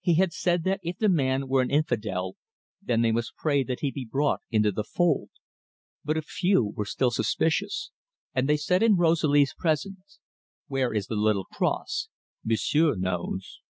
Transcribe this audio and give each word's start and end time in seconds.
He 0.00 0.14
had 0.14 0.32
said 0.32 0.64
that 0.64 0.80
if 0.82 0.96
the 0.96 1.10
man 1.10 1.46
were 1.46 1.60
an 1.60 1.70
infidel, 1.70 2.36
then 2.80 3.02
they 3.02 3.12
must 3.12 3.36
pray 3.36 3.62
that 3.64 3.80
he 3.80 3.90
be 3.90 4.08
brought 4.10 4.40
into 4.50 4.72
the 4.72 4.82
fold; 4.82 5.28
but 6.02 6.16
a 6.16 6.22
few 6.22 6.68
were 6.74 6.86
still 6.86 7.10
suspicious, 7.10 7.90
and 8.34 8.48
they 8.48 8.56
said 8.56 8.82
in 8.82 8.96
Rosalie's 8.96 9.52
presence: 9.52 10.20
"Where 10.68 10.94
is 10.94 11.08
the 11.08 11.16
little 11.16 11.44
cross? 11.44 12.08
M'sieu' 12.42 12.96
knows." 12.96 13.60